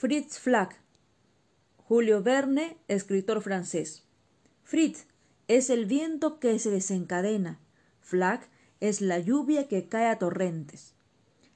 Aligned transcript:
Fritz 0.00 0.38
Flack. 0.38 0.80
Julio 1.76 2.22
Verne, 2.22 2.76
escritor 2.86 3.42
francés. 3.42 4.04
Fritz 4.62 5.08
es 5.48 5.70
el 5.70 5.86
viento 5.86 6.38
que 6.38 6.56
se 6.60 6.70
desencadena. 6.70 7.58
Flack 8.00 8.48
es 8.78 9.00
la 9.00 9.18
lluvia 9.18 9.66
que 9.66 9.88
cae 9.88 10.06
a 10.06 10.20
torrentes. 10.20 10.94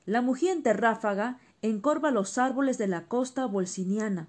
La 0.07 0.23
mugiente 0.23 0.73
ráfaga 0.73 1.39
encorva 1.63 2.11
los 2.11 2.37
árboles 2.37 2.79
de 2.79 2.89
la 2.89 3.07
costa 3.07 3.47
bolsiniana 3.47 4.27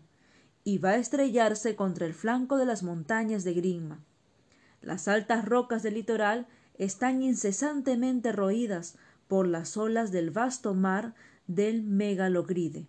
y 0.63 0.77
va 0.77 0.91
a 0.91 0.97
estrellarse 0.97 1.75
contra 1.75 2.05
el 2.05 2.13
flanco 2.13 2.57
de 2.57 2.67
las 2.67 2.83
montañas 2.83 3.43
de 3.43 3.55
Grimma. 3.55 4.05
Las 4.83 5.07
altas 5.07 5.43
rocas 5.43 5.81
del 5.81 5.95
litoral 5.95 6.45
están 6.77 7.23
incesantemente 7.23 8.31
roídas 8.31 8.95
por 9.27 9.47
las 9.47 9.75
olas 9.75 10.11
del 10.11 10.29
vasto 10.29 10.75
mar 10.75 11.15
del 11.47 11.81
megalogride. 11.81 12.85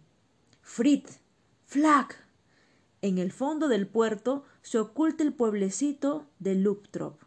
Fritz, 0.66 1.20
Flack. 1.66 2.16
En 3.02 3.18
el 3.18 3.30
fondo 3.32 3.68
del 3.68 3.86
puerto 3.86 4.44
se 4.62 4.78
oculta 4.78 5.22
el 5.22 5.34
pueblecito 5.34 6.26
de 6.40 6.54
Luptrop. 6.56 7.20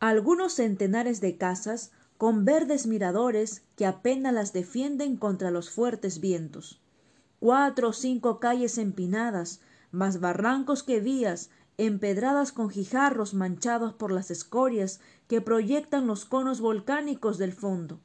Algunos 0.00 0.54
centenares 0.54 1.20
de 1.20 1.36
casas 1.36 1.92
con 2.16 2.44
verdes 2.46 2.86
miradores 2.86 3.62
que 3.76 3.86
apenas 3.86 4.32
las 4.32 4.52
defienden 4.54 5.16
contra 5.16 5.52
los 5.52 5.70
fuertes 5.70 6.20
vientos. 6.20 6.80
Cuatro 7.38 7.90
o 7.90 7.92
cinco 7.92 8.40
calles 8.40 8.78
empinadas, 8.78 9.60
más 9.92 10.18
barrancos 10.18 10.82
que 10.82 10.98
vías, 10.98 11.50
empedradas 11.76 12.52
con 12.52 12.68
guijarros 12.68 13.34
manchados 13.34 13.92
por 13.92 14.10
las 14.10 14.30
escorias 14.30 14.98
que 15.28 15.40
proyectan 15.42 16.06
los 16.06 16.24
conos 16.24 16.60
volcánicos 16.60 17.36
del 17.36 17.52
fondo. 17.52 18.00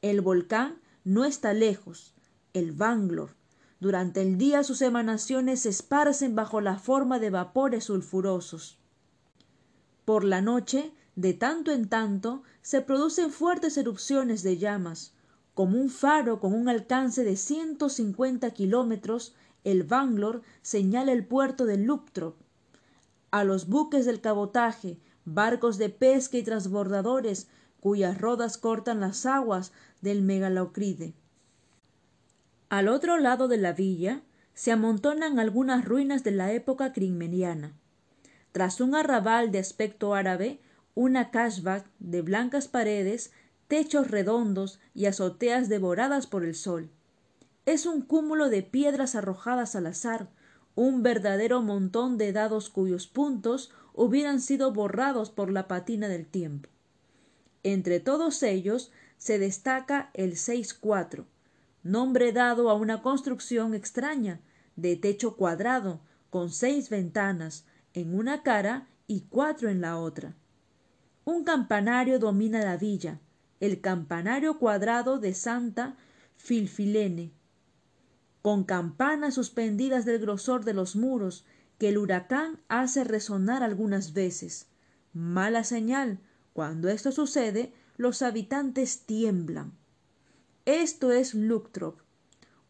El 0.00 0.22
volcán 0.22 0.80
no 1.04 1.24
está 1.24 1.52
lejos, 1.52 2.14
el 2.54 2.72
Banglor. 2.72 3.34
Durante 3.80 4.22
el 4.22 4.38
día 4.38 4.62
sus 4.62 4.82
emanaciones 4.82 5.60
se 5.60 5.70
esparcen 5.70 6.34
bajo 6.34 6.60
la 6.60 6.78
forma 6.78 7.18
de 7.18 7.30
vapores 7.30 7.84
sulfurosos. 7.84 8.78
Por 10.04 10.24
la 10.24 10.40
noche 10.40 10.92
de 11.16 11.34
tanto 11.34 11.72
en 11.72 11.88
tanto 11.88 12.42
se 12.62 12.80
producen 12.80 13.30
fuertes 13.30 13.76
erupciones 13.76 14.42
de 14.42 14.58
llamas. 14.58 15.14
Como 15.54 15.78
un 15.78 15.90
faro 15.90 16.40
con 16.40 16.54
un 16.54 16.68
alcance 16.68 17.24
de 17.24 17.36
ciento 17.36 17.88
cincuenta 17.88 18.52
kilómetros, 18.52 19.34
el 19.64 19.82
Banglor 19.84 20.42
señala 20.62 21.12
el 21.12 21.26
puerto 21.26 21.66
de 21.66 21.76
Luptrop. 21.76 22.36
A 23.30 23.44
los 23.44 23.68
buques 23.68 24.06
del 24.06 24.20
cabotaje, 24.20 24.98
barcos 25.24 25.78
de 25.78 25.88
pesca 25.88 26.36
y 26.36 26.42
transbordadores, 26.42 27.48
cuyas 27.80 28.20
rodas 28.20 28.58
cortan 28.58 29.00
las 29.00 29.26
aguas 29.26 29.72
del 30.00 30.22
megalocride. 30.22 31.14
Al 32.72 32.88
otro 32.88 33.18
lado 33.18 33.48
de 33.48 33.58
la 33.58 33.74
villa 33.74 34.22
se 34.54 34.72
amontonan 34.72 35.38
algunas 35.38 35.84
ruinas 35.84 36.24
de 36.24 36.30
la 36.30 36.52
época 36.52 36.94
crimeniana. 36.94 37.74
Tras 38.52 38.80
un 38.80 38.94
arrabal 38.94 39.52
de 39.52 39.58
aspecto 39.58 40.14
árabe, 40.14 40.58
una 40.94 41.30
cashback 41.30 41.84
de 41.98 42.22
blancas 42.22 42.68
paredes, 42.68 43.30
techos 43.68 44.10
redondos 44.10 44.80
y 44.94 45.04
azoteas 45.04 45.68
devoradas 45.68 46.26
por 46.26 46.46
el 46.46 46.54
sol. 46.54 46.88
Es 47.66 47.84
un 47.84 48.00
cúmulo 48.00 48.48
de 48.48 48.62
piedras 48.62 49.16
arrojadas 49.16 49.76
al 49.76 49.84
azar, 49.84 50.30
un 50.74 51.02
verdadero 51.02 51.60
montón 51.60 52.16
de 52.16 52.32
dados 52.32 52.70
cuyos 52.70 53.06
puntos 53.06 53.70
hubieran 53.92 54.40
sido 54.40 54.72
borrados 54.72 55.28
por 55.28 55.52
la 55.52 55.68
patina 55.68 56.08
del 56.08 56.24
tiempo. 56.24 56.70
Entre 57.64 58.00
todos 58.00 58.42
ellos 58.42 58.92
se 59.18 59.38
destaca 59.38 60.08
el 60.14 60.38
seis 60.38 60.72
cuatro, 60.72 61.26
nombre 61.82 62.32
dado 62.32 62.70
a 62.70 62.74
una 62.74 63.02
construcción 63.02 63.74
extraña, 63.74 64.40
de 64.76 64.96
techo 64.96 65.36
cuadrado, 65.36 66.00
con 66.30 66.50
seis 66.50 66.88
ventanas, 66.90 67.64
en 67.94 68.16
una 68.16 68.42
cara 68.42 68.88
y 69.06 69.22
cuatro 69.28 69.68
en 69.68 69.80
la 69.80 69.98
otra. 69.98 70.34
Un 71.24 71.44
campanario 71.44 72.18
domina 72.18 72.64
la 72.64 72.76
villa, 72.76 73.20
el 73.60 73.80
campanario 73.80 74.58
cuadrado 74.58 75.18
de 75.18 75.34
Santa 75.34 75.96
Filfilene, 76.36 77.32
con 78.42 78.64
campanas 78.64 79.34
suspendidas 79.34 80.04
del 80.04 80.18
grosor 80.18 80.64
de 80.64 80.74
los 80.74 80.96
muros 80.96 81.44
que 81.78 81.90
el 81.90 81.98
huracán 81.98 82.60
hace 82.68 83.04
resonar 83.04 83.62
algunas 83.62 84.12
veces. 84.12 84.66
Mala 85.12 85.62
señal. 85.64 86.18
Cuando 86.52 86.88
esto 86.88 87.12
sucede, 87.12 87.72
los 87.96 88.22
habitantes 88.22 89.06
tiemblan. 89.06 89.72
Esto 90.64 91.10
es 91.10 91.34
Luctrop. 91.34 91.98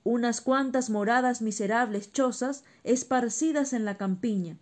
Unas 0.02 0.40
cuantas 0.40 0.88
moradas 0.88 1.42
miserables 1.42 2.10
chozas 2.10 2.64
esparcidas 2.84 3.72
en 3.72 3.84
la 3.84 3.98
campiña, 3.98 4.58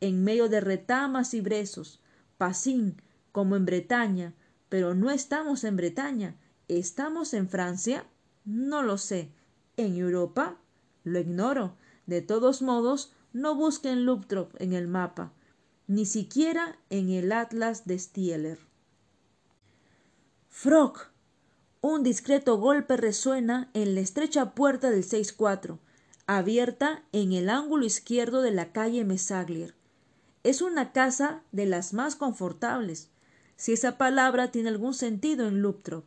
en 0.00 0.24
medio 0.24 0.48
de 0.48 0.60
retamas 0.60 1.34
y 1.34 1.42
brezos, 1.42 2.00
pasín, 2.38 3.02
como 3.32 3.54
en 3.56 3.66
Bretaña, 3.66 4.34
pero 4.70 4.94
no 4.94 5.10
estamos 5.10 5.64
en 5.64 5.76
Bretaña. 5.76 6.36
¿Estamos 6.68 7.34
en 7.34 7.48
Francia? 7.48 8.06
No 8.44 8.82
lo 8.82 8.96
sé. 8.96 9.30
¿En 9.76 9.96
Europa? 9.96 10.56
Lo 11.04 11.18
ignoro. 11.18 11.76
De 12.06 12.22
todos 12.22 12.62
modos, 12.62 13.12
no 13.32 13.54
busquen 13.54 14.06
Luptrop 14.06 14.54
en 14.58 14.72
el 14.72 14.88
mapa, 14.88 15.32
ni 15.86 16.06
siquiera 16.06 16.78
en 16.88 17.10
el 17.10 17.30
Atlas 17.32 17.84
de 17.86 17.98
Stieler. 17.98 18.58
Frog. 20.48 21.10
Un 21.82 22.02
discreto 22.02 22.58
golpe 22.58 22.98
resuena 22.98 23.70
en 23.72 23.94
la 23.94 24.00
estrecha 24.00 24.50
puerta 24.54 24.90
del 24.90 25.02
6-4, 25.02 25.78
abierta 26.26 27.04
en 27.12 27.32
el 27.32 27.48
ángulo 27.48 27.86
izquierdo 27.86 28.42
de 28.42 28.50
la 28.50 28.70
calle 28.70 29.02
Mesaglier. 29.06 29.74
Es 30.44 30.60
una 30.60 30.92
casa 30.92 31.42
de 31.52 31.64
las 31.64 31.94
más 31.94 32.16
confortables, 32.16 33.08
si 33.56 33.72
esa 33.72 33.96
palabra 33.96 34.50
tiene 34.50 34.68
algún 34.68 34.92
sentido 34.92 35.48
en 35.48 35.62
Luptrop. 35.62 36.04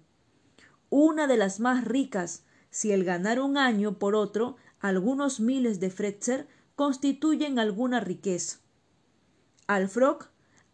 Una 0.92 1.26
de 1.26 1.38
las 1.38 1.60
más 1.60 1.86
ricas, 1.86 2.44
si 2.70 2.92
el 2.92 3.04
ganar 3.04 3.40
un 3.40 3.58
año 3.58 3.98
por 3.98 4.14
otro 4.14 4.58
algunos 4.80 5.40
miles 5.40 5.80
de 5.80 5.90
Fretzer 5.90 6.48
constituyen 6.76 7.58
alguna 7.58 8.00
riqueza. 8.00 8.60
Al 9.66 9.90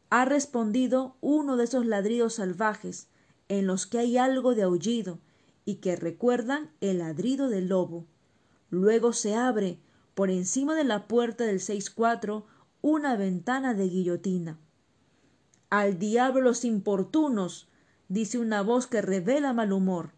ha 0.09 0.26
respondido 0.26 1.16
uno 1.22 1.56
de 1.56 1.64
esos 1.64 1.86
ladridos 1.86 2.34
salvajes 2.34 3.08
en 3.50 3.68
los 3.68 3.86
que 3.86 4.00
hay 4.00 4.18
algo 4.18 4.56
de 4.56 4.64
aullido 4.64 5.20
y 5.66 5.76
que 5.76 5.96
recuerdan 5.96 6.72
el 6.82 7.00
ladrido 7.00 7.50
del 7.50 7.68
lobo. 7.68 8.06
Luego 8.70 9.14
se 9.14 9.36
abre, 9.36 9.80
por 10.14 10.30
encima 10.30 10.76
de 10.76 10.84
la 10.84 11.08
puerta 11.08 11.44
del 11.44 11.59
seis 11.59 11.90
cuatro, 11.90 12.46
una 12.82 13.16
ventana 13.16 13.74
de 13.74 13.90
guillotina. 13.90 14.58
Al 15.70 16.00
diablo 16.00 16.42
los 16.42 16.66
importunos, 16.66 17.68
dice 18.08 18.40
una 18.40 18.62
voz 18.62 18.88
que 18.88 19.02
revela 19.02 19.54
mal 19.54 19.72
humor. 19.72 20.12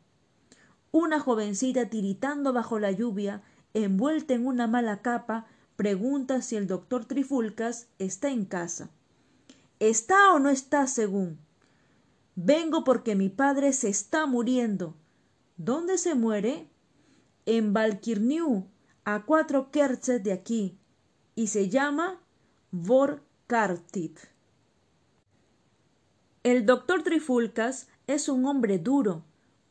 Una 0.91 1.19
jovencita 1.19 1.89
tiritando 1.89 2.53
bajo 2.53 2.79
la 2.79 2.91
lluvia, 2.91 3.41
envuelta 3.73 4.33
en 4.33 4.45
una 4.45 4.67
mala 4.67 5.01
capa, 5.01 5.47
pregunta 5.75 6.41
si 6.41 6.55
el 6.55 6.67
doctor 6.67 7.05
Trifulcas 7.05 7.87
está 7.99 8.29
en 8.29 8.45
casa. 8.45 8.89
¿Está 9.79 10.33
o 10.33 10.39
no 10.39 10.49
está 10.49 10.87
según? 10.87 11.39
Vengo 12.35 12.83
porque 12.83 13.15
mi 13.15 13.29
padre 13.29 13.73
se 13.73 13.89
está 13.89 14.25
muriendo. 14.25 14.95
¿Dónde 15.57 15.97
se 15.97 16.15
muere? 16.15 16.69
En 17.45 17.73
Valkirniu, 17.73 18.67
a 19.03 19.25
cuatro 19.25 19.71
kertzes 19.71 20.23
de 20.23 20.31
aquí, 20.31 20.77
y 21.35 21.47
se 21.47 21.69
llama 21.69 22.21
Vorkartit. 22.71 24.19
El 26.43 26.65
doctor 26.65 27.03
Trifulcas 27.03 27.87
es 28.07 28.27
un 28.27 28.45
hombre 28.45 28.79
duro, 28.79 29.23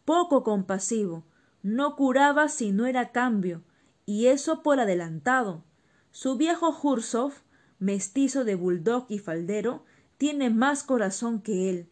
poco 0.05 0.45
compasivo, 0.45 1.25
no 1.63 1.97
curaba 1.97 2.49
si 2.49 2.73
no 2.73 2.87
era 2.87 3.11
cambio, 3.11 3.63
y 4.07 4.27
eso 4.27 4.63
por 4.63 4.81
adelantado. 4.81 5.65
Su 6.11 6.37
viejo 6.37 6.77
Hursov, 6.83 7.33
mestizo 7.79 8.45
de 8.45 8.55
bulldog 8.55 9.07
y 9.09 9.19
faldero, 9.19 9.85
tiene 10.19 10.51
más 10.51 10.83
corazón 10.83 11.41
que 11.41 11.71
él. 11.71 11.90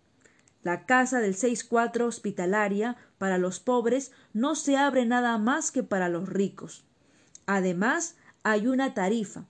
La 0.68 0.84
casa 0.84 1.20
del 1.20 1.34
seis 1.34 1.64
cuatro 1.64 2.06
hospitalaria 2.06 2.98
para 3.16 3.38
los 3.38 3.58
pobres 3.58 4.12
no 4.34 4.54
se 4.54 4.76
abre 4.76 5.06
nada 5.06 5.38
más 5.38 5.70
que 5.70 5.82
para 5.82 6.10
los 6.10 6.28
ricos. 6.28 6.84
Además, 7.46 8.16
hay 8.42 8.66
una 8.66 8.92
tarifa, 8.92 9.46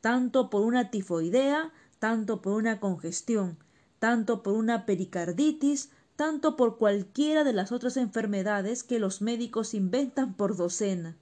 tanto 0.00 0.48
por 0.48 0.62
una 0.62 0.92
tifoidea, 0.92 1.72
tanto 1.98 2.40
por 2.40 2.52
una 2.52 2.78
congestión, 2.78 3.58
tanto 3.98 4.44
por 4.44 4.54
una 4.54 4.86
pericarditis, 4.86 5.90
tanto 6.14 6.56
por 6.56 6.78
cualquiera 6.78 7.42
de 7.42 7.52
las 7.52 7.72
otras 7.72 7.96
enfermedades 7.96 8.84
que 8.84 9.00
los 9.00 9.22
médicos 9.22 9.74
inventan 9.74 10.34
por 10.34 10.56
docena. 10.56 11.16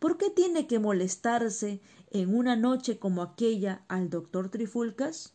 ¿Por 0.00 0.18
qué 0.18 0.28
tiene 0.28 0.66
que 0.66 0.80
molestarse 0.80 1.80
en 2.10 2.34
una 2.34 2.56
noche 2.56 2.98
como 2.98 3.22
aquella 3.22 3.84
al 3.86 4.10
doctor 4.10 4.48
Trifulcas? 4.48 5.34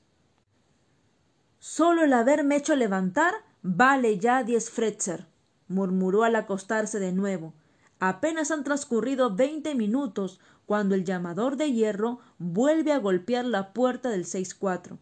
Solo 1.60 2.04
el 2.04 2.12
haberme 2.12 2.58
hecho 2.58 2.76
levantar 2.76 3.34
vale 3.64 4.20
ya 4.20 4.44
diez 4.44 4.70
Fretzer, 4.70 5.26
murmuró 5.68 6.24
al 6.24 6.36
acostarse 6.36 7.00
de 7.00 7.12
nuevo. 7.12 7.54
Apenas 8.00 8.52
han 8.52 8.64
transcurrido 8.64 9.36
veinte 9.36 9.74
minutos 9.74 10.40
cuando 10.66 10.94
el 10.94 11.06
llamador 11.06 11.58
de 11.58 11.72
hierro 11.72 12.20
vuelve 12.38 12.92
a 12.92 13.00
golpear 13.00 13.46
la 13.46 13.74
puerta 13.74 14.10
del 14.10 14.26
seis 14.26 14.54
cuatro. 14.54 15.00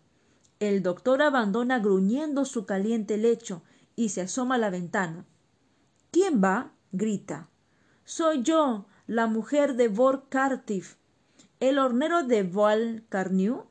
El 0.59 0.83
doctor 0.83 1.21
abandona 1.23 1.79
gruñendo 1.79 2.45
su 2.45 2.65
caliente 2.65 3.17
lecho 3.17 3.63
y 3.95 4.09
se 4.09 4.21
asoma 4.21 4.55
a 4.55 4.59
la 4.59 4.69
ventana. 4.69 5.25
¿Quién 6.11 6.41
va? 6.43 6.71
grita. 6.91 7.49
Soy 8.03 8.43
yo, 8.43 8.85
la 9.07 9.27
mujer 9.27 9.75
de 9.75 9.87
Bor 9.87 10.27
Cartif. 10.29 10.97
¿El 11.59 11.79
hornero 11.79 12.23
de 12.23 12.43
Val 12.43 13.03
Carnew? 13.09 13.65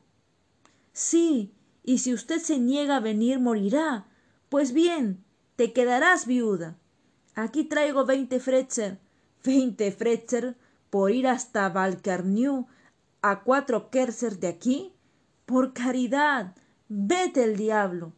Sí, 0.91 1.53
y 1.83 1.99
si 1.99 2.13
usted 2.13 2.39
se 2.39 2.59
niega 2.59 2.97
a 2.97 3.01
venir 3.01 3.39
morirá. 3.39 4.07
Pues 4.51 4.73
bien, 4.73 5.23
te 5.55 5.71
quedarás 5.71 6.25
viuda. 6.25 6.75
Aquí 7.35 7.63
traigo 7.63 8.05
veinte 8.05 8.41
Fretzer 8.41 8.99
veinte 9.45 9.93
Fretzer 9.93 10.57
por 10.89 11.09
ir 11.09 11.25
hasta 11.29 11.69
Valcarnew 11.69 12.67
a 13.21 13.43
cuatro 13.43 13.89
Kerser 13.89 14.39
de 14.39 14.49
aquí? 14.49 14.93
Por 15.45 15.71
caridad, 15.71 16.53
vete 16.89 17.45
el 17.45 17.55
diablo. 17.55 18.11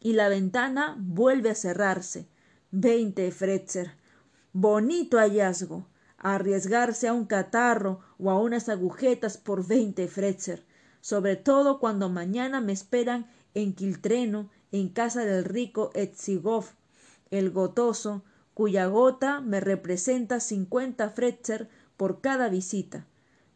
Y 0.00 0.14
la 0.14 0.30
ventana 0.30 0.96
vuelve 0.98 1.50
a 1.50 1.54
cerrarse. 1.54 2.28
Veinte 2.70 3.30
Fretzer. 3.30 3.90
Bonito 4.54 5.18
hallazgo. 5.18 5.86
Arriesgarse 6.16 7.08
a 7.08 7.12
un 7.12 7.26
catarro 7.26 8.00
o 8.18 8.30
a 8.30 8.40
unas 8.40 8.70
agujetas 8.70 9.36
por 9.36 9.66
veinte 9.66 10.08
Fretzer. 10.08 10.64
Sobre 11.02 11.36
todo 11.36 11.78
cuando 11.78 12.08
mañana 12.08 12.62
me 12.62 12.72
esperan 12.72 13.26
en 13.52 13.74
Quiltreno, 13.74 14.48
en 14.80 14.88
casa 14.88 15.24
del 15.24 15.44
rico 15.44 15.92
Etzigov, 15.94 16.64
el 17.30 17.50
gotoso, 17.50 18.24
cuya 18.54 18.86
gota 18.86 19.40
me 19.40 19.60
representa 19.60 20.40
cincuenta 20.40 21.10
Fretzer 21.10 21.68
por 21.96 22.20
cada 22.20 22.48
visita. 22.48 23.06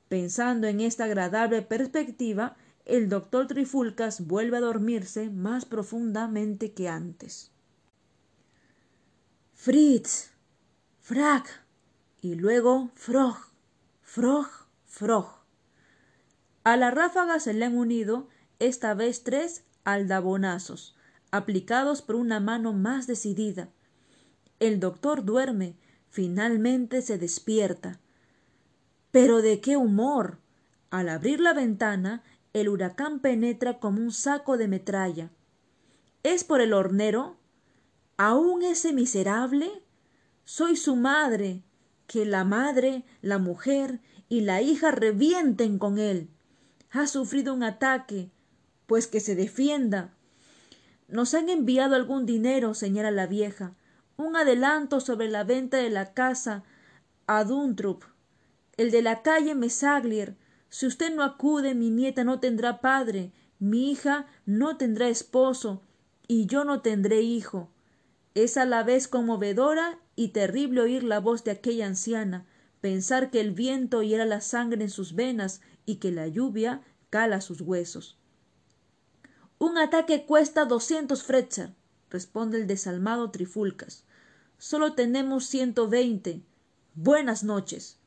Pensando 0.08 0.68
en 0.68 0.80
esta 0.80 1.04
agradable 1.04 1.62
perspectiva, 1.62 2.56
el 2.84 3.08
doctor 3.08 3.48
Trifulcas 3.48 4.28
vuelve 4.28 4.58
a 4.58 4.60
dormirse 4.60 5.28
más 5.28 5.64
profundamente 5.64 6.72
que 6.72 6.88
antes. 6.88 7.50
Fritz, 9.54 10.30
Frag, 11.00 11.44
y 12.22 12.36
luego 12.36 12.90
Frog, 12.94 13.36
Frog, 14.02 14.46
Frog. 14.86 15.26
A 16.62 16.76
la 16.76 16.92
ráfaga 16.92 17.40
se 17.40 17.54
le 17.54 17.64
han 17.64 17.76
unido 17.76 18.28
esta 18.60 18.94
vez 18.94 19.24
tres 19.24 19.64
aldabonazos, 19.82 20.94
aplicados 21.30 22.02
por 22.02 22.16
una 22.16 22.40
mano 22.40 22.72
más 22.72 23.06
decidida, 23.06 23.68
el 24.60 24.80
doctor 24.80 25.24
duerme. 25.24 25.76
Finalmente 26.10 27.02
se 27.02 27.18
despierta. 27.18 28.00
Pero 29.10 29.40
de 29.40 29.60
qué 29.60 29.76
humor. 29.76 30.38
Al 30.90 31.08
abrir 31.08 31.40
la 31.40 31.52
ventana, 31.52 32.22
el 32.54 32.68
huracán 32.68 33.20
penetra 33.20 33.78
como 33.78 34.00
un 34.00 34.10
saco 34.10 34.56
de 34.56 34.68
metralla. 34.68 35.30
¿Es 36.22 36.44
por 36.44 36.60
el 36.60 36.72
hornero? 36.72 37.36
¿Aún 38.16 38.62
ese 38.62 38.92
miserable? 38.92 39.70
Soy 40.44 40.76
su 40.76 40.96
madre. 40.96 41.62
Que 42.06 42.24
la 42.24 42.42
madre, 42.42 43.04
la 43.20 43.38
mujer 43.38 44.00
y 44.28 44.40
la 44.40 44.62
hija 44.62 44.90
revienten 44.90 45.78
con 45.78 45.98
él. 45.98 46.30
Ha 46.90 47.06
sufrido 47.06 47.54
un 47.54 47.62
ataque. 47.62 48.30
Pues 48.86 49.06
que 49.06 49.20
se 49.20 49.36
defienda. 49.36 50.14
Nos 51.08 51.34
han 51.34 51.48
enviado 51.48 51.96
algún 51.96 52.26
dinero, 52.26 52.74
señala 52.74 53.10
la 53.10 53.26
vieja 53.26 53.74
un 54.18 54.34
adelanto 54.34 55.00
sobre 55.00 55.30
la 55.30 55.44
venta 55.44 55.76
de 55.76 55.90
la 55.90 56.12
casa 56.12 56.64
a 57.28 57.44
Duntrup, 57.44 58.02
el 58.76 58.90
de 58.90 59.00
la 59.00 59.22
calle 59.22 59.54
Mesaglier. 59.54 60.36
Si 60.68 60.86
usted 60.86 61.14
no 61.14 61.22
acude, 61.22 61.76
mi 61.76 61.90
nieta 61.90 62.24
no 62.24 62.40
tendrá 62.40 62.80
padre, 62.80 63.30
mi 63.60 63.92
hija 63.92 64.26
no 64.44 64.76
tendrá 64.76 65.08
esposo, 65.08 65.82
y 66.26 66.46
yo 66.46 66.64
no 66.64 66.82
tendré 66.82 67.22
hijo. 67.22 67.70
Es 68.34 68.56
a 68.56 68.66
la 68.66 68.82
vez 68.82 69.06
conmovedora 69.06 70.00
y 70.16 70.28
terrible 70.28 70.80
oír 70.80 71.04
la 71.04 71.20
voz 71.20 71.44
de 71.44 71.52
aquella 71.52 71.86
anciana, 71.86 72.44
pensar 72.80 73.30
que 73.30 73.40
el 73.40 73.52
viento 73.52 74.02
hiera 74.02 74.24
la 74.24 74.40
sangre 74.40 74.82
en 74.82 74.90
sus 74.90 75.14
venas 75.14 75.60
y 75.86 75.96
que 75.96 76.10
la 76.10 76.26
lluvia 76.26 76.82
cala 77.08 77.40
sus 77.40 77.60
huesos. 77.60 78.17
Un 79.60 79.76
ataque 79.76 80.24
cuesta 80.24 80.66
doscientos 80.66 81.24
Fretzer, 81.24 81.74
responde 82.10 82.60
el 82.60 82.68
desalmado 82.68 83.32
Trifulcas. 83.32 84.04
Solo 84.56 84.94
tenemos 84.94 85.46
ciento 85.46 85.88
veinte. 85.88 86.42
Buenas 86.94 87.42
noches. 87.42 87.98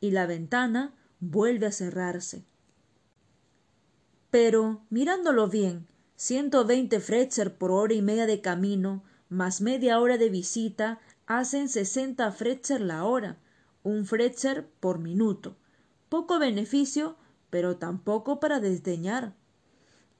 Y 0.00 0.12
la 0.12 0.26
ventana 0.26 0.94
vuelve 1.18 1.66
a 1.66 1.72
cerrarse. 1.72 2.44
Pero, 4.30 4.82
mirándolo 4.88 5.48
bien, 5.48 5.88
ciento 6.16 6.64
veinte 6.64 7.00
Fretzer 7.00 7.56
por 7.58 7.72
hora 7.72 7.94
y 7.94 8.02
media 8.02 8.26
de 8.26 8.40
camino, 8.40 9.02
más 9.28 9.60
media 9.60 9.98
hora 9.98 10.16
de 10.16 10.28
visita, 10.28 11.00
hacen 11.26 11.68
sesenta 11.68 12.30
Fretzer 12.30 12.80
la 12.80 13.04
hora, 13.04 13.38
un 13.82 14.06
Fretzer 14.06 14.68
por 14.78 14.98
minuto. 14.98 15.56
Poco 16.08 16.38
beneficio, 16.38 17.16
pero 17.50 17.78
tampoco 17.78 18.38
para 18.38 18.60
desdeñar. 18.60 19.34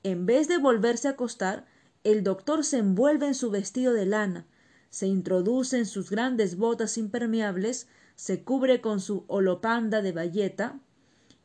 En 0.04 0.26
vez 0.26 0.48
de 0.48 0.58
volverse 0.58 1.08
a 1.08 1.12
acostar, 1.12 1.66
el 2.04 2.22
doctor 2.22 2.62
se 2.62 2.76
envuelve 2.76 3.26
en 3.26 3.34
su 3.34 3.50
vestido 3.50 3.94
de 3.94 4.04
lana, 4.04 4.46
se 4.90 5.06
introduce 5.06 5.78
en 5.78 5.86
sus 5.86 6.10
grandes 6.10 6.56
botas 6.56 6.98
impermeables, 6.98 7.88
se 8.14 8.44
cubre 8.44 8.82
con 8.82 9.00
su 9.00 9.24
olopanda 9.28 10.02
de 10.02 10.12
bayeta 10.12 10.78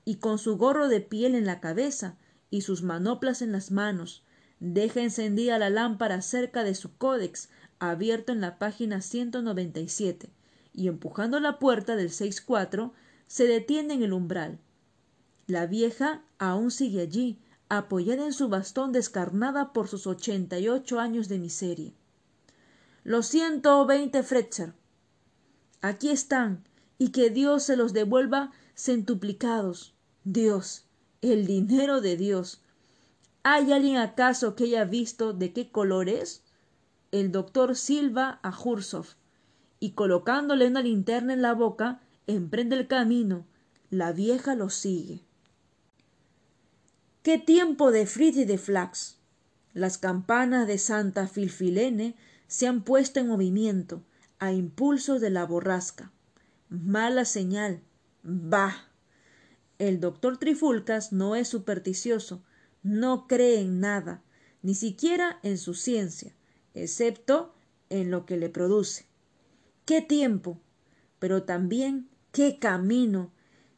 y 0.04 0.16
con 0.16 0.38
su 0.38 0.58
gorro 0.58 0.90
de 0.90 1.00
piel 1.00 1.36
en 1.36 1.46
la 1.46 1.62
cabeza 1.62 2.18
y 2.52 2.62
sus 2.62 2.84
manoplas 2.84 3.42
en 3.42 3.54
las 3.54 3.72
manos, 3.72 4.24
deja 4.60 5.02
encendida 5.02 5.58
la 5.58 5.70
lámpara 5.70 6.22
cerca 6.22 6.66
de 6.66 6.76
su 6.76 6.98
códex, 6.98 7.50
abierto 7.80 8.34
en 8.34 8.42
la 8.42 8.60
página 8.60 9.00
197, 9.00 10.30
y 10.74 10.90
empujando 10.90 11.40
la 11.40 11.60
puerta 11.60 11.96
del 11.96 12.10
seis 12.10 12.42
cuatro, 12.42 12.94
se 13.28 13.48
detiene 13.48 13.94
en 13.94 14.04
el 14.04 14.12
umbral. 14.12 14.60
La 15.48 15.66
vieja 15.66 16.24
aún 16.40 16.72
sigue 16.72 17.02
allí, 17.02 17.40
apoyada 17.70 18.26
en 18.26 18.34
su 18.34 18.50
bastón 18.50 18.92
descarnada 18.92 19.74
por 19.74 19.88
sus 19.88 20.08
ochenta 20.08 20.60
y 20.60 20.68
ocho 20.68 21.00
años 21.00 21.30
de 21.30 21.40
miseria 21.40 21.94
los 23.04 23.28
ciento 23.28 23.86
veinte 23.86 24.24
Fretzer. 24.24 24.74
Aquí 25.82 26.10
están, 26.10 26.66
y 26.98 27.10
que 27.10 27.30
Dios 27.30 27.64
se 27.64 27.78
los 27.78 27.94
devuelva 27.94 28.52
centuplicados. 28.76 29.96
Dios, 30.26 30.86
el 31.22 31.48
dinero 31.48 32.02
de 32.02 32.18
Dios. 32.18 32.62
¿Hay 33.42 33.72
alguien 33.72 33.98
acaso 33.98 34.56
que 34.56 34.66
haya 34.66 34.84
visto 34.84 35.34
de 35.34 35.54
qué 35.54 35.72
color 35.72 36.10
es? 36.10 36.44
El 37.12 37.32
doctor 37.32 37.76
silba 37.76 38.40
a 38.44 38.52
Jursov, 38.52 39.08
y 39.80 39.94
colocándole 39.94 40.68
una 40.68 40.82
linterna 40.82 41.34
en 41.34 41.42
la 41.42 41.54
boca, 41.54 42.02
emprende 42.28 42.76
el 42.76 42.88
camino. 42.88 43.48
La 43.90 44.12
vieja 44.12 44.54
lo 44.56 44.70
sigue. 44.70 45.22
¡Qué 47.30 47.38
tiempo 47.38 47.92
de 47.92 48.08
fritz 48.08 48.38
y 48.38 48.46
de 48.46 48.58
flax! 48.58 49.20
Las 49.76 50.00
campanas 50.00 50.66
de 50.66 50.80
Santa 50.80 51.28
Filfilene 51.28 52.16
se 52.48 52.66
han 52.66 52.84
puesto 52.84 53.20
en 53.20 53.28
movimiento 53.28 54.04
a 54.40 54.52
impulsos 54.52 55.22
de 55.22 55.30
la 55.30 55.46
borrasca. 55.46 56.12
Mala 56.70 57.26
señal. 57.26 57.84
Bah. 58.24 58.90
El 59.78 60.00
doctor 60.00 60.38
Trifulcas 60.40 61.12
no 61.14 61.36
es 61.36 61.48
supersticioso, 61.48 62.44
no 62.82 63.28
cree 63.28 63.62
en 63.62 63.80
nada, 63.80 64.24
ni 64.64 64.74
siquiera 64.74 65.38
en 65.44 65.60
su 65.60 65.76
ciencia, 65.76 66.34
excepto 66.74 67.54
en 67.92 68.10
lo 68.10 68.26
que 68.26 68.38
le 68.38 68.50
produce. 68.50 69.06
¡Qué 69.86 70.02
tiempo! 70.02 70.60
Pero 71.20 71.44
también 71.44 72.10
qué 72.32 72.58
camino. 72.58 73.32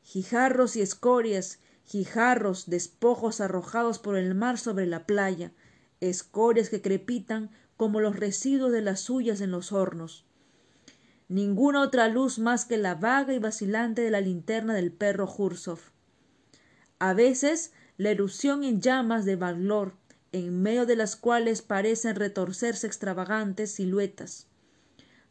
Gijarros 0.03 0.77
y 0.77 0.81
escorias, 0.81 1.59
gijarros, 1.91 2.69
despojos 2.69 3.41
arrojados 3.41 3.99
por 3.99 4.15
el 4.15 4.33
mar 4.33 4.57
sobre 4.57 4.85
la 4.85 5.05
playa, 5.05 5.51
escorias 5.99 6.69
que 6.69 6.81
crepitan 6.81 7.51
como 7.75 7.99
los 7.99 8.15
residuos 8.15 8.71
de 8.71 8.81
las 8.81 9.01
suyas 9.01 9.41
en 9.41 9.51
los 9.51 9.73
hornos. 9.73 10.25
Ninguna 11.27 11.81
otra 11.81 12.07
luz 12.07 12.39
más 12.39 12.63
que 12.63 12.77
la 12.77 12.95
vaga 12.95 13.33
y 13.33 13.39
vacilante 13.39 14.01
de 14.01 14.09
la 14.09 14.21
linterna 14.21 14.73
del 14.73 14.93
perro 14.93 15.27
Jursov. 15.27 15.79
A 16.99 17.13
veces 17.13 17.73
la 17.97 18.11
erupción 18.11 18.63
en 18.63 18.79
llamas 18.79 19.25
de 19.25 19.35
Valor, 19.35 19.95
en 20.31 20.61
medio 20.61 20.85
de 20.85 20.95
las 20.95 21.17
cuales 21.17 21.61
parecen 21.61 22.15
retorcerse 22.15 22.87
extravagantes 22.87 23.73
siluetas. 23.73 24.47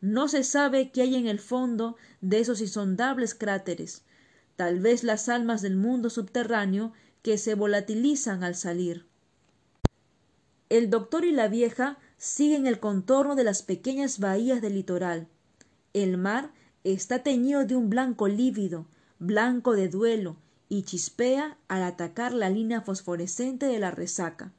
No 0.03 0.29
se 0.29 0.45
sabe 0.45 0.91
qué 0.91 1.03
hay 1.03 1.15
en 1.15 1.27
el 1.27 1.39
fondo 1.39 1.97
de 2.21 2.41
esos 2.41 2.61
insondables 2.61 3.35
cráteres, 3.35 4.05
tal 4.61 4.79
vez 4.79 5.05
las 5.05 5.31
almas 5.31 5.63
del 5.63 5.75
mundo 5.75 6.11
subterráneo 6.11 6.93
que 7.23 7.39
se 7.39 7.55
volatilizan 7.55 8.45
al 8.45 8.55
salir. 8.55 9.07
El 10.69 10.91
doctor 10.91 11.25
y 11.25 11.33
la 11.33 11.49
vieja 11.49 11.97
siguen 12.19 12.67
el 12.67 12.79
contorno 12.79 13.37
de 13.37 13.45
las 13.45 13.63
pequeñas 13.63 14.19
bahías 14.19 14.61
del 14.61 14.75
litoral. 14.75 15.29
El 15.95 16.19
mar 16.19 16.53
está 16.85 17.23
teñido 17.23 17.65
de 17.65 17.75
un 17.75 17.89
blanco 17.89 18.29
lívido, 18.29 18.87
blanco 19.19 19.73
de 19.73 19.89
duelo, 19.89 20.37
y 20.69 20.83
chispea 20.83 21.57
al 21.69 21.83
atacar 21.83 22.35
la 22.35 22.51
línea 22.51 22.83
fosforescente 22.83 23.65
de 23.65 23.79
la 23.79 23.91
resaca, 23.91 24.53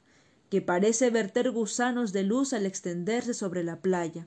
que 0.50 0.60
parece 0.60 1.10
verter 1.10 1.52
gusanos 1.52 2.12
de 2.12 2.24
luz 2.24 2.54
al 2.54 2.66
extenderse 2.66 3.34
sobre 3.34 3.62
la 3.62 3.76
playa. 3.76 4.26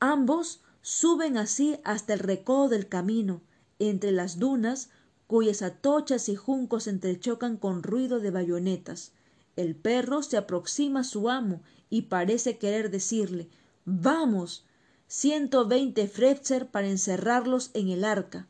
Ambos 0.00 0.64
suben 0.82 1.36
así 1.36 1.78
hasta 1.84 2.12
el 2.12 2.18
recodo 2.18 2.68
del 2.68 2.88
camino, 2.88 3.40
entre 3.88 4.12
las 4.12 4.38
dunas 4.38 4.90
cuyas 5.26 5.62
atochas 5.62 6.28
y 6.28 6.36
juncos 6.36 6.86
entrechocan 6.86 7.56
con 7.56 7.82
ruido 7.82 8.20
de 8.20 8.30
bayonetas. 8.30 9.12
El 9.56 9.74
perro 9.74 10.22
se 10.22 10.36
aproxima 10.36 11.00
a 11.00 11.04
su 11.04 11.30
amo 11.30 11.62
y 11.90 12.02
parece 12.02 12.58
querer 12.58 12.90
decirle 12.90 13.48
Vamos. 13.84 14.64
ciento 15.06 15.66
veinte 15.66 16.08
Frepser 16.08 16.68
para 16.70 16.88
encerrarlos 16.88 17.70
en 17.74 17.88
el 17.88 18.04
arca. 18.04 18.48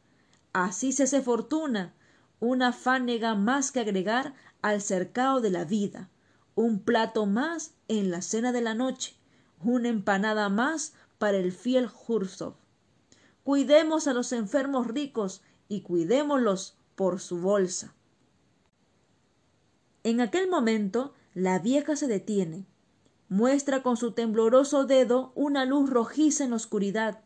Así 0.52 0.92
se 0.92 1.04
hace 1.04 1.22
fortuna. 1.22 1.94
Una 2.40 2.72
fánega 2.72 3.34
más 3.34 3.72
que 3.72 3.80
agregar 3.80 4.34
al 4.62 4.80
cercado 4.80 5.40
de 5.40 5.50
la 5.50 5.64
vida. 5.64 6.10
Un 6.54 6.80
plato 6.80 7.26
más 7.26 7.72
en 7.88 8.10
la 8.10 8.22
cena 8.22 8.52
de 8.52 8.60
la 8.60 8.74
noche. 8.74 9.14
Una 9.62 9.88
empanada 9.88 10.48
más 10.48 10.94
para 11.18 11.38
el 11.38 11.52
fiel 11.52 11.86
Jursov. 11.86 12.54
Cuidemos 13.44 14.08
a 14.08 14.14
los 14.14 14.32
enfermos 14.32 14.88
ricos 14.88 15.42
y 15.68 15.82
cuidémoslos 15.82 16.76
por 16.94 17.20
su 17.20 17.38
bolsa. 17.38 17.94
En 20.02 20.20
aquel 20.20 20.48
momento 20.48 21.14
la 21.34 21.58
vieja 21.58 21.94
se 21.94 22.06
detiene, 22.06 22.66
muestra 23.28 23.82
con 23.82 23.96
su 23.96 24.12
tembloroso 24.12 24.84
dedo 24.84 25.32
una 25.34 25.64
luz 25.64 25.90
rojiza 25.90 26.44
en 26.44 26.50
la 26.50 26.56
oscuridad. 26.56 27.20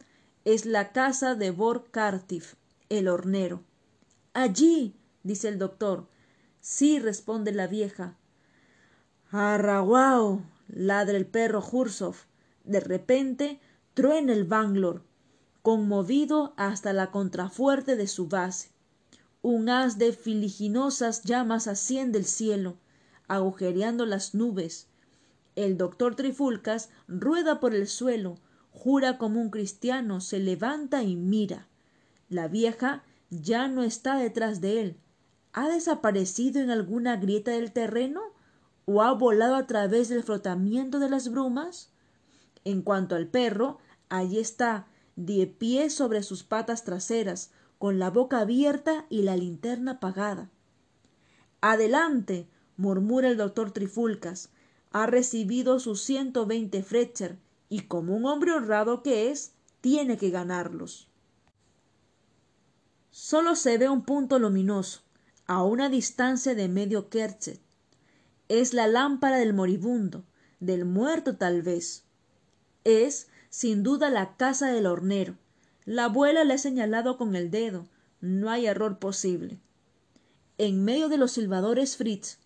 Es 0.45 0.67
la 0.67 0.93
casa 0.93 1.35
de 1.35 1.51
Bor 1.51 1.91
Kartif, 1.91 2.55
el 2.89 3.09
hornero. 3.09 3.63
Allí, 4.33 4.97
dice 5.23 5.49
el 5.49 5.59
doctor. 5.59 6.07
Sí, 6.61 6.99
responde 6.99 7.53
la 7.53 7.67
vieja. 7.67 8.17
Arraguao, 9.31 10.43
ladra 10.69 11.17
el 11.17 11.27
perro 11.27 11.61
Jursov. 11.61 12.17
De 12.65 12.81
repente 12.81 13.61
truena 13.95 14.33
el 14.33 14.45
Banglor, 14.45 15.03
conmovido 15.69 16.55
hasta 16.57 16.95
la 16.95 17.11
contrafuerte 17.11 17.95
de 17.95 18.07
su 18.07 18.27
base. 18.27 18.71
Un 19.43 19.69
haz 19.69 19.99
de 19.99 20.15
filiginosas 20.15 21.25
llamas 21.25 21.67
asciende 21.67 22.19
el 22.19 22.25
cielo, 22.25 22.79
agujereando 23.27 24.07
las 24.07 24.35
nubes. 24.35 24.87
El 25.57 25.77
doctor 25.77 26.15
Trifulcas 26.15 26.89
rueda 27.07 27.61
por 27.61 27.75
el 27.75 27.87
suelo, 27.87 28.39
jura 28.71 29.19
como 29.19 29.43
un 29.43 29.51
cristiano, 29.51 30.23
se 30.23 30.39
levanta 30.39 31.03
y 31.03 31.17
mira. 31.17 31.69
La 32.31 32.49
vieja 32.49 33.03
ya 33.29 33.69
no 33.69 33.83
está 33.83 34.17
detrás 34.17 34.63
de 34.63 34.81
él. 34.81 34.97
¿Ha 35.53 35.69
desaparecido 35.69 36.63
en 36.63 36.71
alguna 36.71 37.17
grieta 37.17 37.51
del 37.51 37.73
terreno? 37.73 38.23
¿O 38.87 39.03
ha 39.03 39.13
volado 39.13 39.57
a 39.57 39.67
través 39.67 40.09
del 40.09 40.23
frotamiento 40.23 40.99
de 40.99 41.11
las 41.11 41.31
brumas? 41.31 41.93
En 42.65 42.81
cuanto 42.81 43.17
al 43.17 43.27
perro, 43.27 43.81
allí 44.09 44.39
está, 44.39 44.87
de 45.19 45.49
pie 45.49 45.91
sobre 45.91 46.23
sus 46.23 46.45
patas 46.45 46.85
traseras, 46.85 47.51
con 47.79 47.99
la 47.99 48.09
boca 48.09 48.39
abierta 48.39 49.05
y 49.09 49.23
la 49.23 49.37
linterna 49.37 49.93
apagada. 49.93 50.49
Adelante, 51.61 52.47
murmura 52.77 53.29
el 53.29 53.37
doctor 53.37 53.73
Trifulcas. 53.73 54.51
Ha 54.93 55.07
recibido 55.07 55.81
sus 55.81 56.03
ciento 56.03 56.47
veinte 56.47 56.85
Fletcher 56.85 57.37
y 57.69 57.81
como 57.81 58.17
un 58.17 58.27
hombre 58.27 58.53
honrado 58.53 59.03
que 59.03 59.31
es, 59.31 59.53
tiene 59.81 60.17
que 60.19 60.31
ganarlos. 60.31 61.09
Solo 63.11 63.57
se 63.57 63.77
ve 63.77 63.89
un 63.89 64.05
punto 64.05 64.39
luminoso, 64.39 65.03
a 65.47 65.65
una 65.65 65.89
distancia 65.89 66.55
de 66.55 66.69
medio 66.69 67.09
kerchet. 67.09 67.61
Es 68.49 68.73
la 68.73 68.87
lámpara 68.87 69.39
del 69.39 69.53
moribundo, 69.53 70.25
del 70.61 70.85
muerto 70.85 71.37
tal 71.37 71.63
vez. 71.63 72.05
Es 72.85 73.28
sin 73.51 73.83
duda 73.83 74.11
la 74.11 74.37
casa 74.37 74.71
del 74.71 74.87
hornero. 74.87 75.37
La 75.85 76.05
abuela 76.05 76.45
le 76.45 76.55
ha 76.55 76.59
señalado 76.59 77.17
con 77.17 77.35
el 77.35 77.51
dedo. 77.51 77.87
No 78.21 78.51
hay 78.51 78.67
error 78.67 78.99
posible. 78.99 79.59
En 80.59 80.85
medio 80.85 81.09
de 81.09 81.19
los 81.19 81.33
silbadores 81.33 81.97
Fritz, 81.97 82.39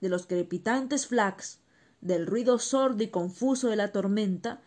de 0.00 0.08
los 0.08 0.26
crepitantes 0.26 1.06
flax, 1.06 1.58
del 2.00 2.26
ruido 2.26 2.58
sordo 2.58 3.02
y 3.02 3.08
confuso 3.08 3.68
de 3.68 3.76
la 3.76 3.92
tormenta, 3.92 4.60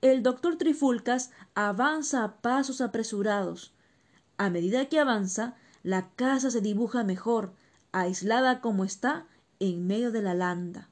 el 0.00 0.22
doctor 0.22 0.56
Trifulcas 0.56 1.30
avanza 1.54 2.24
a 2.24 2.40
pasos 2.40 2.80
apresurados. 2.80 3.74
A 4.36 4.48
medida 4.48 4.88
que 4.88 4.98
avanza, 4.98 5.56
la 5.82 6.10
casa 6.10 6.50
se 6.50 6.60
dibuja 6.60 7.04
mejor, 7.04 7.52
aislada 7.92 8.60
como 8.60 8.84
está 8.84 9.26
en 9.60 9.86
medio 9.86 10.12
de 10.12 10.22
la 10.22 10.34
landa. 10.34 10.88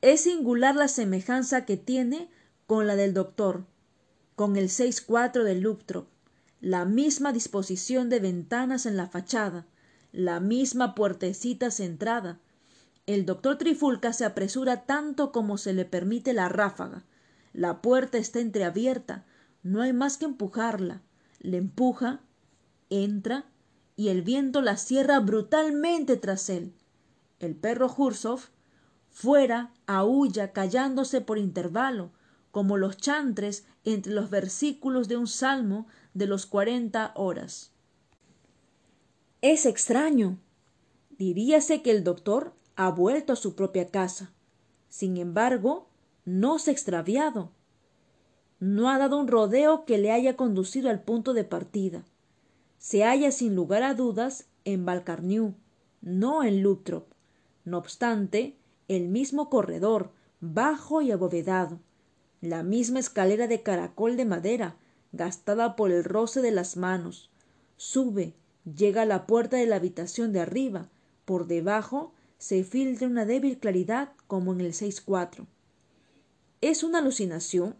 Es 0.00 0.22
singular 0.22 0.74
la 0.74 0.88
semejanza 0.88 1.64
que 1.64 1.76
tiene 1.76 2.30
con 2.68 2.86
la 2.86 2.96
del 2.96 3.14
doctor, 3.14 3.64
con 4.36 4.58
el 4.58 4.68
6-4 4.68 5.42
del 5.42 5.60
Luptrop, 5.62 6.06
la 6.60 6.84
misma 6.84 7.32
disposición 7.32 8.10
de 8.10 8.20
ventanas 8.20 8.84
en 8.84 8.98
la 8.98 9.06
fachada, 9.06 9.64
la 10.12 10.38
misma 10.38 10.94
puertecita 10.94 11.70
centrada. 11.70 12.38
El 13.06 13.24
doctor 13.24 13.56
Trifulca 13.56 14.12
se 14.12 14.26
apresura 14.26 14.84
tanto 14.84 15.32
como 15.32 15.56
se 15.56 15.72
le 15.72 15.86
permite 15.86 16.34
la 16.34 16.50
ráfaga. 16.50 17.06
La 17.54 17.80
puerta 17.80 18.18
está 18.18 18.38
entreabierta, 18.38 19.24
no 19.62 19.80
hay 19.80 19.94
más 19.94 20.18
que 20.18 20.26
empujarla. 20.26 21.00
Le 21.40 21.56
empuja, 21.56 22.20
entra, 22.90 23.46
y 23.96 24.08
el 24.08 24.20
viento 24.20 24.60
la 24.60 24.76
cierra 24.76 25.20
brutalmente 25.20 26.18
tras 26.18 26.50
él. 26.50 26.74
El 27.40 27.56
perro 27.56 27.88
Jursov, 27.88 28.40
fuera, 29.08 29.72
aúlla 29.86 30.52
callándose 30.52 31.22
por 31.22 31.38
intervalo, 31.38 32.12
como 32.58 32.76
los 32.76 32.96
chantres 32.96 33.68
entre 33.84 34.12
los 34.12 34.30
versículos 34.30 35.06
de 35.06 35.16
un 35.16 35.28
salmo 35.28 35.86
de 36.12 36.26
los 36.26 36.44
cuarenta 36.44 37.12
horas. 37.14 37.70
Es 39.42 39.64
extraño. 39.64 40.40
Diríase 41.10 41.82
que 41.82 41.92
el 41.92 42.02
doctor 42.02 42.54
ha 42.74 42.90
vuelto 42.90 43.32
a 43.32 43.36
su 43.36 43.54
propia 43.54 43.92
casa. 43.92 44.32
Sin 44.88 45.18
embargo, 45.18 45.88
no 46.24 46.58
se 46.58 46.70
ha 46.70 46.72
extraviado. 46.72 47.52
No 48.58 48.90
ha 48.90 48.98
dado 48.98 49.20
un 49.20 49.28
rodeo 49.28 49.84
que 49.84 49.96
le 49.98 50.10
haya 50.10 50.34
conducido 50.34 50.90
al 50.90 51.04
punto 51.04 51.34
de 51.34 51.44
partida. 51.44 52.02
Se 52.78 53.04
halla 53.04 53.30
sin 53.30 53.54
lugar 53.54 53.84
a 53.84 53.94
dudas 53.94 54.48
en 54.64 54.84
Valcarniu, 54.84 55.54
no 56.00 56.42
en 56.42 56.64
Lutrop. 56.64 57.06
No 57.64 57.78
obstante, 57.78 58.58
el 58.88 59.06
mismo 59.06 59.48
corredor, 59.48 60.10
bajo 60.40 61.02
y 61.02 61.12
abovedado, 61.12 61.78
la 62.40 62.62
misma 62.62 63.00
escalera 63.00 63.46
de 63.46 63.62
caracol 63.62 64.16
de 64.16 64.24
madera, 64.24 64.76
gastada 65.12 65.76
por 65.76 65.90
el 65.90 66.04
roce 66.04 66.40
de 66.40 66.50
las 66.50 66.76
manos. 66.76 67.30
Sube, 67.76 68.34
llega 68.64 69.02
a 69.02 69.06
la 69.06 69.26
puerta 69.26 69.56
de 69.56 69.66
la 69.66 69.76
habitación 69.76 70.32
de 70.32 70.40
arriba. 70.40 70.88
Por 71.24 71.46
debajo 71.46 72.12
se 72.38 72.62
filtra 72.64 73.08
una 73.08 73.24
débil 73.24 73.58
claridad 73.58 74.12
como 74.26 74.52
en 74.52 74.60
el 74.60 74.72
6-4. 74.72 75.46
¿Es 76.60 76.82
una 76.82 76.98
alucinación? 76.98 77.76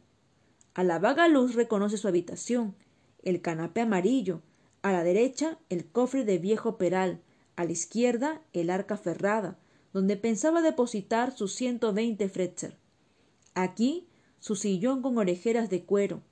A 0.74 0.84
la 0.84 0.98
vaga 0.98 1.28
luz 1.28 1.54
reconoce 1.54 1.96
su 1.96 2.08
habitación, 2.08 2.74
el 3.22 3.40
canapé 3.40 3.80
amarillo, 3.80 4.42
a 4.82 4.92
la 4.92 5.02
derecha 5.02 5.58
el 5.68 5.86
cofre 5.86 6.24
de 6.24 6.38
viejo 6.38 6.78
peral, 6.78 7.20
a 7.56 7.64
la 7.64 7.72
izquierda 7.72 8.40
el 8.52 8.70
arca 8.70 8.96
ferrada, 8.96 9.58
donde 9.92 10.16
pensaba 10.16 10.62
depositar 10.62 11.36
sus 11.36 11.54
ciento 11.54 11.92
veinte 11.92 12.28
Fretzer. 12.28 12.76
Aquí 13.54 14.07
su 14.40 14.56
sillón 14.56 15.02
con 15.02 15.18
orejeras 15.18 15.70
de 15.70 15.84
cuero, 15.84 16.22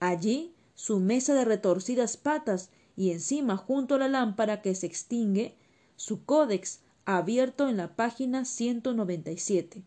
allí 0.00 0.54
su 0.74 1.00
mesa 1.00 1.34
de 1.34 1.44
retorcidas 1.44 2.16
patas 2.16 2.70
y 2.96 3.10
encima 3.10 3.56
junto 3.56 3.94
a 3.94 3.98
la 3.98 4.08
lámpara 4.08 4.62
que 4.62 4.74
se 4.74 4.86
extingue 4.86 5.56
su 5.96 6.24
códex 6.24 6.80
abierto 7.04 7.68
en 7.68 7.76
la 7.76 7.96
página 7.96 8.44
197. 8.44 9.82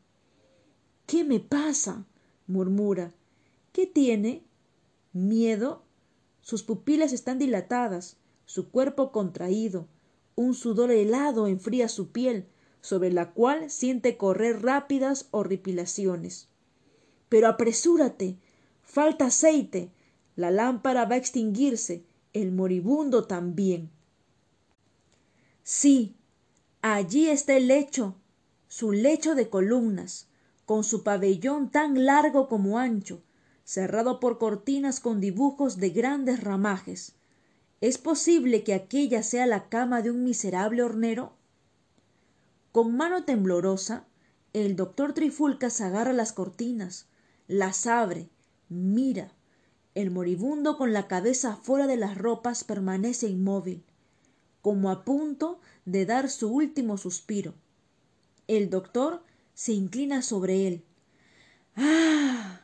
¿Qué 1.06 1.24
me 1.24 1.40
pasa? 1.40 2.06
murmura. 2.48 3.14
¿Qué 3.72 3.86
tiene? 3.88 4.44
Miedo. 5.14 5.84
Sus 6.42 6.64
pupilas 6.64 7.12
están 7.12 7.40
dilatadas, 7.40 8.18
su 8.46 8.70
cuerpo 8.70 9.12
contraído, 9.12 9.88
un 10.36 10.54
sudor 10.54 10.92
helado 10.92 11.48
enfría 11.48 11.90
su 11.90 12.12
piel, 12.12 12.46
sobre 12.82 13.12
la 13.12 13.34
cual 13.34 13.70
siente 13.70 14.16
correr 14.16 14.62
rápidas 14.62 15.28
horripilaciones. 15.32 16.48
Pero 17.30 17.48
apresúrate. 17.48 18.38
Falta 18.84 19.26
aceite. 19.26 19.92
La 20.36 20.52
lámpara 20.52 21.06
va 21.06 21.16
a 21.16 21.18
extinguirse. 21.18 22.04
El 22.34 22.52
moribundo 22.52 23.26
también. 23.26 23.90
Sí, 25.64 26.16
allí 26.82 27.28
está 27.28 27.58
el 27.58 27.68
lecho, 27.68 28.16
su 28.70 28.94
lecho 28.94 29.36
de 29.36 29.50
columnas, 29.50 30.28
con 30.66 30.86
su 30.86 31.04
pabellón 31.04 31.72
tan 31.72 32.06
largo 32.06 32.48
como 32.48 32.78
ancho, 32.78 33.22
cerrado 33.66 34.22
por 34.22 34.38
cortinas 34.38 35.02
con 35.02 35.20
dibujos 35.20 35.76
de 35.76 35.90
grandes 35.90 36.42
ramajes. 36.42 37.16
¿Es 37.82 37.98
posible 37.98 38.64
que 38.64 38.74
aquella 38.74 39.24
sea 39.24 39.46
la 39.46 39.68
cama 39.68 40.02
de 40.02 40.12
un 40.12 40.24
miserable 40.24 40.84
hornero? 40.84 41.34
Con 42.72 42.96
mano 42.96 43.26
temblorosa, 43.26 44.06
el 44.54 44.78
doctor 44.78 45.14
Trifulcas 45.14 45.82
agarra 45.82 46.14
las 46.14 46.32
cortinas, 46.32 47.08
las 47.48 47.88
abre, 47.88 48.30
mira. 48.70 49.32
El 49.96 50.12
moribundo 50.12 50.78
con 50.78 50.94
la 50.94 51.08
cabeza 51.08 51.56
fuera 51.56 51.88
de 51.88 51.98
las 51.98 52.18
ropas 52.18 52.64
permanece 52.64 53.28
inmóvil, 53.28 53.84
como 54.62 54.92
a 54.92 55.04
punto 55.04 55.60
de 55.86 56.06
dar 56.06 56.30
su 56.30 56.50
último 56.50 56.98
suspiro. 56.98 57.56
El 58.48 58.70
doctor 58.70 59.24
se 59.56 59.74
inclina 59.74 60.22
sobre 60.22 60.68
él. 60.68 60.84
¡Ah! 61.76 62.62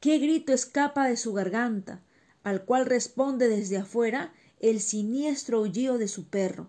¡Qué 0.00 0.18
grito 0.18 0.52
escapa 0.52 1.08
de 1.08 1.16
su 1.16 1.32
garganta! 1.32 2.02
al 2.42 2.64
cual 2.64 2.86
responde 2.86 3.48
desde 3.48 3.78
afuera 3.78 4.32
el 4.60 4.80
siniestro 4.80 5.58
aullido 5.58 5.98
de 5.98 6.08
su 6.08 6.26
perro. 6.26 6.68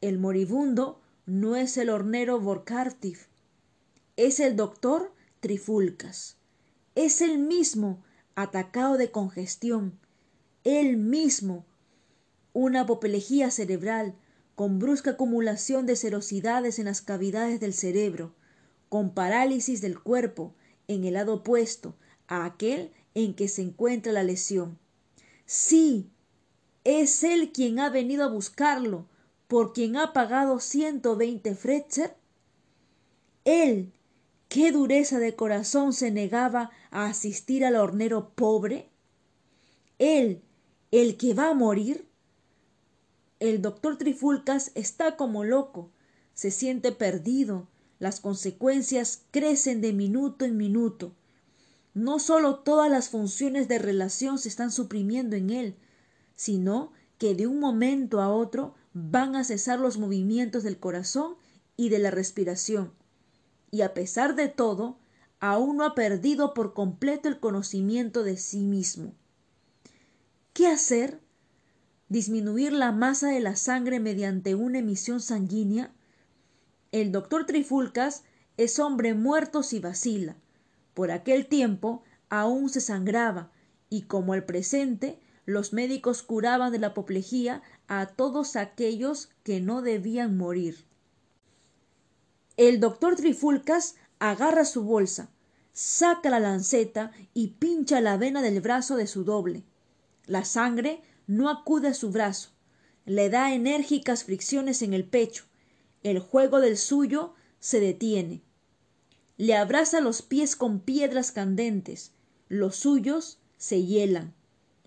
El 0.00 0.18
moribundo 0.18 1.00
no 1.26 1.56
es 1.56 1.76
el 1.76 1.90
hornero 1.90 2.40
Borkartif, 2.40 3.26
es 4.16 4.40
el 4.40 4.56
doctor 4.56 5.12
Trifulcas. 5.40 6.36
Es 6.96 7.20
el 7.20 7.38
mismo 7.38 8.02
atacado 8.34 8.96
de 8.96 9.10
congestión, 9.10 10.00
él 10.64 10.96
mismo, 10.96 11.66
una 12.54 12.80
apoplejía 12.80 13.50
cerebral 13.50 14.14
con 14.54 14.78
brusca 14.78 15.10
acumulación 15.10 15.84
de 15.84 15.94
serosidades 15.94 16.78
en 16.78 16.86
las 16.86 17.02
cavidades 17.02 17.60
del 17.60 17.74
cerebro, 17.74 18.34
con 18.88 19.12
parálisis 19.12 19.82
del 19.82 20.00
cuerpo 20.00 20.54
en 20.88 21.04
el 21.04 21.14
lado 21.14 21.34
opuesto 21.34 21.94
a 22.28 22.46
aquel 22.46 22.92
en 23.14 23.34
que 23.34 23.48
se 23.48 23.60
encuentra 23.60 24.12
la 24.12 24.22
lesión. 24.22 24.78
Sí, 25.44 26.08
es 26.84 27.22
él 27.24 27.52
quien 27.52 27.78
ha 27.78 27.90
venido 27.90 28.24
a 28.24 28.28
buscarlo, 28.28 29.06
por 29.48 29.74
quien 29.74 29.98
ha 29.98 30.14
pagado 30.14 30.60
ciento 30.60 31.14
veinte 31.14 31.54
Fretzer. 31.54 32.16
Él, 33.44 33.92
qué 34.56 34.72
dureza 34.72 35.18
de 35.18 35.36
corazón 35.36 35.92
se 35.92 36.10
negaba 36.10 36.70
a 36.90 37.04
asistir 37.04 37.62
al 37.62 37.76
hornero 37.76 38.30
pobre. 38.30 38.88
Él, 39.98 40.40
el 40.90 41.18
que 41.18 41.34
va 41.34 41.50
a 41.50 41.54
morir. 41.54 42.08
El 43.38 43.60
doctor 43.60 43.98
Trifulcas 43.98 44.72
está 44.74 45.14
como 45.16 45.44
loco, 45.44 45.90
se 46.32 46.50
siente 46.50 46.90
perdido, 46.90 47.68
las 47.98 48.18
consecuencias 48.20 49.24
crecen 49.30 49.82
de 49.82 49.92
minuto 49.92 50.46
en 50.46 50.56
minuto. 50.56 51.12
No 51.92 52.18
sólo 52.18 52.60
todas 52.60 52.90
las 52.90 53.10
funciones 53.10 53.68
de 53.68 53.78
relación 53.78 54.38
se 54.38 54.48
están 54.48 54.72
suprimiendo 54.72 55.36
en 55.36 55.50
él, 55.50 55.76
sino 56.34 56.92
que 57.18 57.34
de 57.34 57.46
un 57.46 57.60
momento 57.60 58.22
a 58.22 58.32
otro 58.32 58.74
van 58.94 59.36
a 59.36 59.44
cesar 59.44 59.80
los 59.80 59.98
movimientos 59.98 60.62
del 60.62 60.78
corazón 60.78 61.34
y 61.76 61.90
de 61.90 61.98
la 61.98 62.10
respiración. 62.10 62.94
Y 63.70 63.82
a 63.82 63.94
pesar 63.94 64.34
de 64.34 64.48
todo, 64.48 64.98
aún 65.40 65.76
no 65.76 65.84
ha 65.84 65.94
perdido 65.94 66.54
por 66.54 66.74
completo 66.74 67.28
el 67.28 67.40
conocimiento 67.40 68.22
de 68.22 68.36
sí 68.36 68.60
mismo. 68.60 69.12
¿Qué 70.52 70.66
hacer? 70.66 71.20
¿Disminuir 72.08 72.72
la 72.72 72.92
masa 72.92 73.28
de 73.28 73.40
la 73.40 73.56
sangre 73.56 74.00
mediante 74.00 74.54
una 74.54 74.78
emisión 74.78 75.20
sanguínea? 75.20 75.92
El 76.92 77.12
doctor 77.12 77.46
Trifulcas 77.46 78.24
es 78.56 78.78
hombre 78.78 79.12
muerto 79.14 79.62
si 79.62 79.80
vacila. 79.80 80.36
Por 80.94 81.10
aquel 81.10 81.46
tiempo 81.46 82.02
aún 82.30 82.70
se 82.70 82.80
sangraba, 82.80 83.50
y 83.90 84.02
como 84.02 84.34
el 84.34 84.44
presente, 84.44 85.18
los 85.44 85.72
médicos 85.72 86.22
curaban 86.22 86.72
de 86.72 86.78
la 86.78 86.88
apoplejía 86.88 87.62
a 87.86 88.06
todos 88.06 88.56
aquellos 88.56 89.30
que 89.42 89.60
no 89.60 89.82
debían 89.82 90.36
morir. 90.36 90.86
El 92.56 92.80
doctor 92.80 93.16
Trifulcas 93.16 93.96
agarra 94.18 94.64
su 94.64 94.82
bolsa, 94.82 95.28
saca 95.74 96.30
la 96.30 96.40
lanceta 96.40 97.12
y 97.34 97.48
pincha 97.48 98.00
la 98.00 98.16
vena 98.16 98.40
del 98.40 98.62
brazo 98.62 98.96
de 98.96 99.06
su 99.06 99.24
doble. 99.24 99.62
La 100.24 100.44
sangre 100.44 101.02
no 101.26 101.50
acude 101.50 101.88
a 101.88 101.94
su 101.94 102.10
brazo, 102.10 102.48
le 103.04 103.28
da 103.28 103.52
enérgicas 103.52 104.24
fricciones 104.24 104.80
en 104.80 104.94
el 104.94 105.04
pecho. 105.04 105.44
El 106.02 106.18
juego 106.18 106.60
del 106.60 106.78
suyo 106.78 107.34
se 107.60 107.78
detiene. 107.78 108.40
Le 109.36 109.54
abraza 109.54 110.00
los 110.00 110.22
pies 110.22 110.56
con 110.56 110.80
piedras 110.80 111.32
candentes. 111.32 112.12
Los 112.48 112.76
suyos 112.76 113.38
se 113.58 113.84
hielan. 113.84 114.32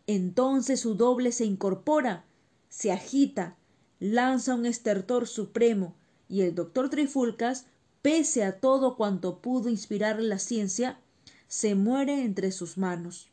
Entonces 0.07 0.79
su 0.79 0.95
doble 0.95 1.31
se 1.31 1.45
incorpora, 1.45 2.25
se 2.67 2.91
agita, 2.91 3.57
lanza 3.99 4.55
un 4.55 4.65
estertor 4.65 5.27
supremo, 5.27 5.93
y 6.29 6.41
el 6.41 6.55
doctor 6.55 6.89
Trifulcas, 6.89 7.65
pese 8.01 8.45
a 8.45 8.59
todo 8.59 8.95
cuanto 8.95 9.41
pudo 9.41 9.67
inspirarle 9.67 10.27
la 10.27 10.39
ciencia, 10.39 10.99
se 11.47 11.75
muere 11.75 12.23
entre 12.23 12.51
sus 12.51 12.77
manos. 12.77 13.29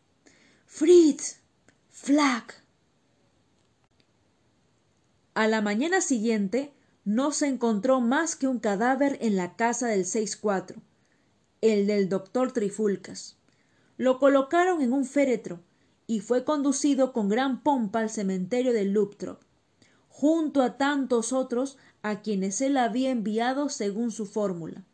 Fritz. 0.64 1.40
Flack. 1.90 2.62
A 5.34 5.46
la 5.48 5.60
mañana 5.60 6.00
siguiente 6.00 6.72
no 7.04 7.30
se 7.30 7.46
encontró 7.46 8.00
más 8.00 8.36
que 8.36 8.48
un 8.48 8.58
cadáver 8.58 9.18
en 9.20 9.36
la 9.36 9.54
casa 9.54 9.86
del 9.86 10.04
seis 10.04 10.36
cuatro, 10.36 10.82
el 11.60 11.86
del 11.86 12.08
doctor 12.08 12.52
Trifulcas. 12.52 13.36
Lo 13.96 14.18
colocaron 14.18 14.82
en 14.82 14.92
un 14.92 15.04
féretro 15.04 15.60
y 16.06 16.20
fue 16.20 16.44
conducido 16.44 17.12
con 17.12 17.28
gran 17.28 17.62
pompa 17.62 18.00
al 18.00 18.10
cementerio 18.10 18.72
de 18.72 18.84
Luptrop, 18.84 19.42
junto 20.08 20.62
a 20.62 20.76
tantos 20.76 21.32
otros 21.32 21.78
a 22.08 22.22
quienes 22.22 22.60
él 22.60 22.76
había 22.76 23.10
enviado 23.10 23.68
según 23.68 24.12
su 24.12 24.26
fórmula. 24.26 24.84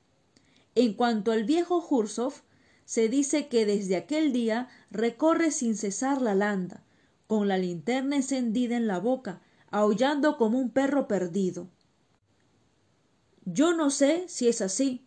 En 0.74 0.94
cuanto 0.94 1.30
al 1.30 1.44
viejo 1.44 1.82
Jursov, 1.82 2.32
se 2.86 3.10
dice 3.10 3.48
que 3.48 3.66
desde 3.66 3.96
aquel 3.96 4.32
día 4.32 4.70
recorre 4.90 5.50
sin 5.50 5.76
cesar 5.76 6.22
la 6.22 6.34
landa, 6.34 6.82
con 7.26 7.48
la 7.48 7.58
linterna 7.58 8.16
encendida 8.16 8.78
en 8.78 8.86
la 8.86 8.98
boca, 8.98 9.42
aullando 9.70 10.38
como 10.38 10.58
un 10.58 10.70
perro 10.70 11.06
perdido. 11.06 11.68
Yo 13.44 13.74
no 13.74 13.90
sé 13.90 14.24
si 14.28 14.48
es 14.48 14.62
así, 14.62 15.04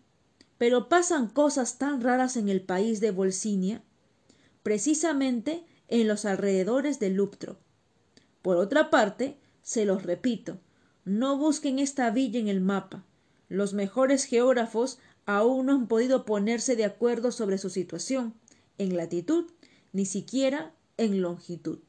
pero 0.60 0.90
pasan 0.90 1.28
cosas 1.28 1.80
tan 1.80 2.02
raras 2.02 2.38
en 2.38 2.50
el 2.50 2.62
país 2.62 3.00
de 3.00 3.10
Volsinia, 3.10 3.82
precisamente 4.62 5.66
en 5.88 6.08
los 6.08 6.26
alrededores 6.26 7.00
de 7.00 7.10
Luptro. 7.10 7.58
Por 8.44 8.58
otra 8.58 8.92
parte, 8.92 9.40
se 9.64 9.86
los 9.86 10.04
repito, 10.04 10.60
no 11.06 11.38
busquen 11.38 11.80
esta 11.80 12.10
villa 12.10 12.40
en 12.40 12.48
el 12.48 12.62
mapa. 12.62 13.06
Los 13.48 13.74
mejores 13.74 14.26
geógrafos 14.26 14.98
aún 15.26 15.68
no 15.68 15.74
han 15.74 15.88
podido 15.88 16.26
ponerse 16.26 16.76
de 16.76 16.86
acuerdo 16.86 17.32
sobre 17.32 17.60
su 17.60 17.70
situación, 17.70 18.34
en 18.78 18.98
latitud, 18.98 19.46
ni 19.94 20.06
siquiera 20.06 20.74
en 20.98 21.22
longitud. 21.22 21.80